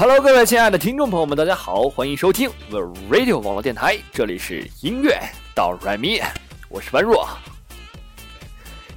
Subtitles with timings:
[0.00, 2.78] Hello，各位亲爱的听众朋友们，大家好，欢迎收听 The
[3.10, 5.18] Radio 网络电台，这里是音乐
[5.56, 6.22] 到软咪，
[6.68, 7.28] 我是般若。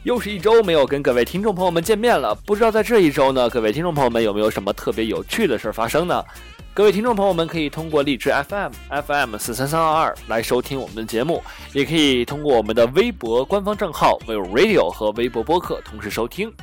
[0.03, 6.23] 又是一周没有跟各位听众朋友们见面了，不知道在这一周呢，各位听众朋友们有没有什么特别有趣的事发生呢？
[6.71, 8.71] 各位听众朋友们可以通过荔枝 FM
[9.03, 11.43] FM 四三三二二来收听我们的节目，
[11.73, 16.53] 也可以通过我们的微博官方账号 v Radio 和微博播客同时收听。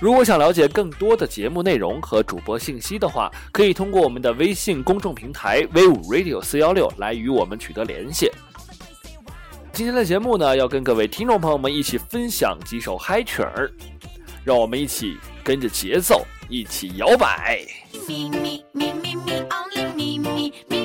[0.00, 8.30] 如果想了解更多的节目内容和主播信息的话，可以通过我们的微信公众平台 V 五 Radio 四幺六来与我们取得联系。
[9.72, 13.70] 今天的节目呢，要跟各位听众朋友们一起分享几首嗨曲儿，
[14.42, 17.60] 让我们一起跟着节奏一起摇摆。
[19.50, 20.79] All it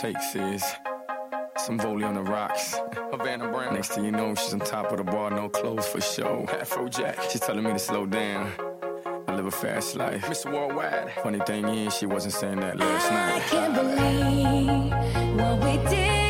[0.00, 0.64] takes is
[1.56, 2.74] some volley on the rocks.
[3.10, 3.74] Havana Brown.
[3.74, 6.44] Next thing you know, she's on top of the bar, no clothes for show.
[6.48, 7.30] Afrojack.
[7.30, 8.52] She's telling me to slow down.
[9.26, 10.22] I live a fast life.
[10.26, 10.52] Mr.
[10.52, 11.12] Worldwide.
[11.22, 13.36] Funny thing is, she wasn't saying that last night.
[13.36, 16.25] I can't believe what we did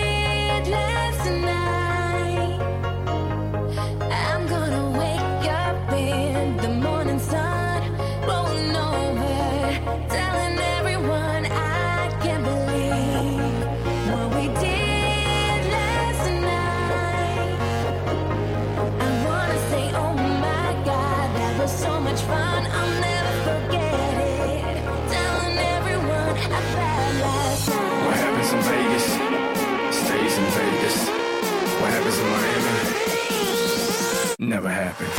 [34.56, 35.12] never happened.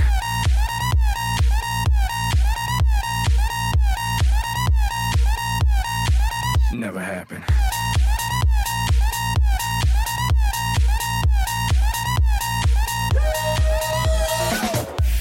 [6.73, 7.43] Never happened.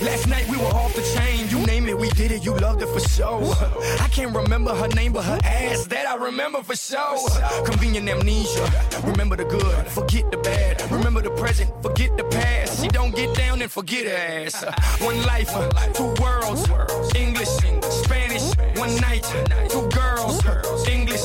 [0.01, 1.49] Last night we were off the chain.
[1.51, 2.45] You name it, we did it.
[2.45, 3.55] You loved it for sure.
[4.01, 7.19] I can't remember her name, but her ass that I remember for sure.
[7.65, 8.67] Convenient amnesia.
[9.05, 10.81] Remember the good, forget the bad.
[10.91, 12.25] Remember the present, forget the
[13.17, 14.63] get down and forget her ass.
[15.01, 15.51] One life,
[15.95, 16.69] two worlds.
[17.17, 17.49] English,
[18.05, 18.47] Spanish.
[18.77, 19.25] One night,
[19.71, 20.45] two girls.
[20.87, 21.23] English,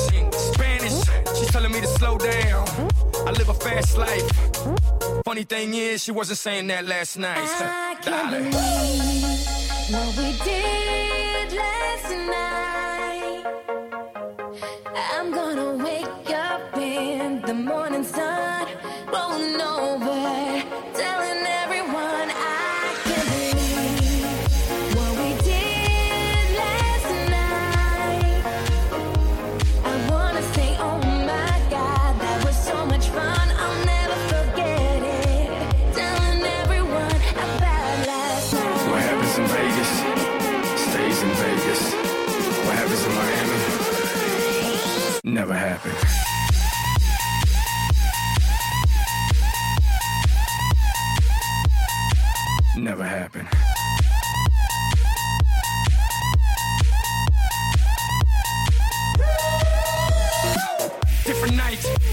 [0.54, 0.98] Spanish.
[1.38, 2.68] She's telling me to slow down.
[3.28, 4.30] I live a fast life.
[5.26, 7.38] Funny thing is, she wasn't saying that last night.
[7.40, 8.54] I can't believe
[9.92, 11.00] what we did
[45.24, 46.41] Never happened.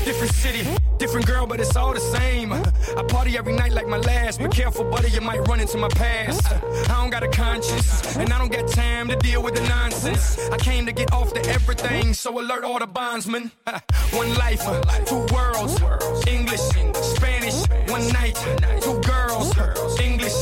[0.05, 0.67] Different city,
[0.99, 2.53] different girl, but it's all the same.
[2.53, 4.39] I party every night like my last.
[4.39, 6.53] Be careful, buddy, you might run into my past.
[6.91, 10.39] I don't got a conscience, and I don't got time to deal with the nonsense.
[10.51, 13.51] I came to get off the everything, so alert all the bondsmen.
[14.13, 14.63] One life,
[15.07, 15.81] two worlds,
[16.27, 16.61] English,
[16.95, 17.67] Spanish.
[17.91, 18.37] One night,
[18.83, 19.57] two girls,
[20.01, 20.33] English,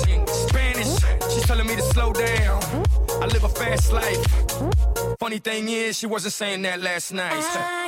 [0.48, 0.92] Spanish.
[1.32, 2.62] She's telling me to slow down.
[3.22, 4.24] I live a fast life.
[5.18, 7.85] Funny thing is, she wasn't saying that last night.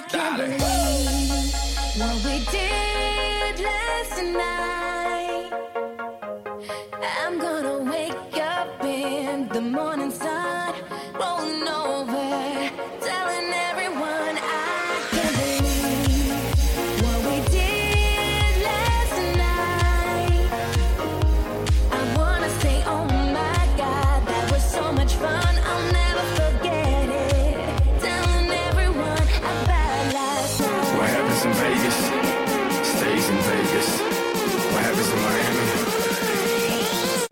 [7.20, 10.27] I'm gonna wake up in the morning sun,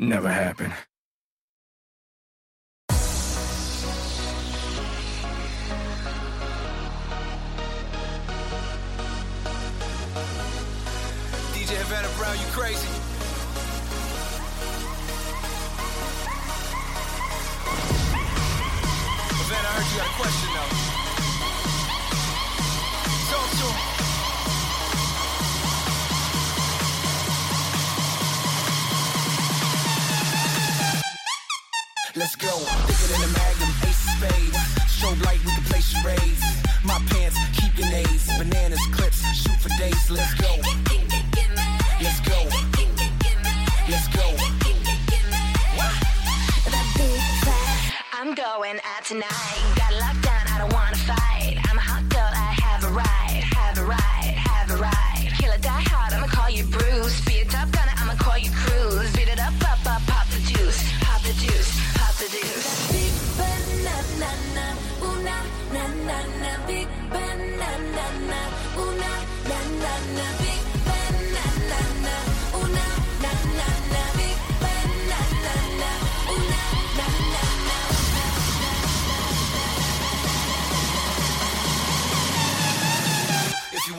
[0.06, 0.72] never happened.
[11.52, 12.86] DJ Havana Brown, you crazy?
[19.34, 20.72] Havana, I heard you got a question though.
[23.30, 23.95] Talk to him.
[32.16, 32.48] Let's go.
[32.48, 34.56] Bigger than a magnum, ace of spades.
[34.88, 36.40] Strobe light, we can play charades.
[36.82, 38.26] My pants, keep nays.
[38.38, 40.10] Bananas, clips, shoot for days.
[40.10, 40.48] Let's go.
[42.00, 42.38] Let's go.
[43.88, 44.26] Let's go.
[46.72, 49.74] That big fat, I'm going out tonight.
[49.76, 50.25] Got locked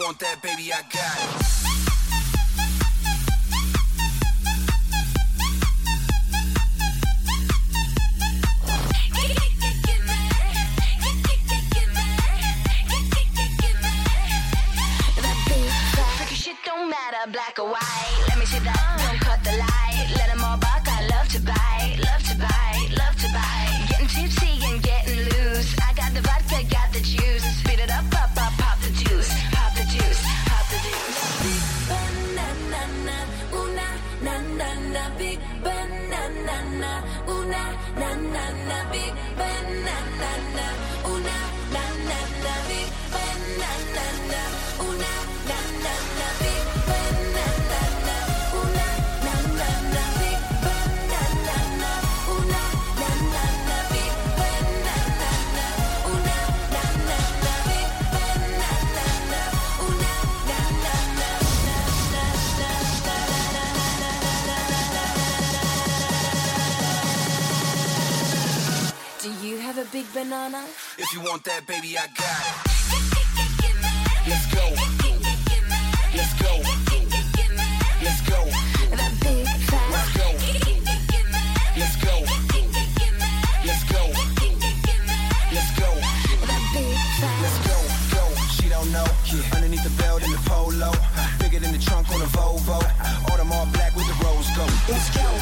[0.08, 1.58] want that, baby, I got it.
[17.34, 18.26] Black or white.
[18.30, 20.08] Let me see that, don't cut the light.
[20.16, 23.86] Let all buck, I love to buy, love to buy, love to buy.
[23.90, 24.67] Getting tipsy
[34.94, 37.64] na na, big banana, ooh na
[38.00, 38.10] na
[38.70, 40.68] na big banana,
[41.06, 41.38] ooh na
[41.74, 44.27] na na na, big banana,
[70.18, 70.66] banana?
[70.98, 72.58] If you want that, baby, I got it.
[74.26, 74.66] Let's go.
[76.18, 76.54] Let's go.
[78.02, 78.42] Let's go.
[78.98, 79.16] Let's
[79.86, 80.10] go.
[81.78, 82.24] Let's go.
[87.44, 87.78] Let's go.
[88.58, 89.06] She don't know.
[89.26, 89.56] Yeah.
[89.56, 90.92] Underneath the belt in the polo.
[91.40, 92.82] Bigger than the trunk on a Volvo.
[93.30, 94.74] All all black with the rose gold.
[94.90, 95.37] Let's go.